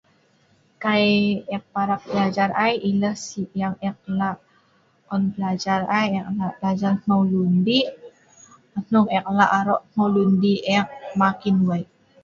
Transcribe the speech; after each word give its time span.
Kai 0.83 1.09
ek 1.55 1.63
parap 1.73 2.01
belajal 2.09 2.49
ai, 2.65 2.75
ileh 2.89 3.15
si 3.25 3.41
yang 3.61 3.75
ek 3.89 3.97
lah 4.19 4.37
on 5.13 5.21
belajal 5.33 5.81
ai, 5.99 6.07
ek 6.21 6.27
lah 6.37 6.51
belajal 6.57 6.93
hmeu 7.01 7.21
lun 7.31 7.53
dih'. 7.65 7.89
Hnong 8.83 9.07
ek 9.17 9.25
lah' 9.37 9.53
aro' 9.59 9.81
hmeu 9.91 10.07
lun 10.15 10.31
dih 10.43 10.59
ek 10.77 10.85
makin 11.21 11.55
wei'. 11.67 11.87